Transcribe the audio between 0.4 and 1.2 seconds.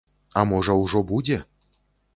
можа, ужо